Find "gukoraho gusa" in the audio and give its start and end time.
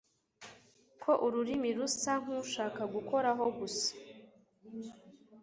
2.93-3.91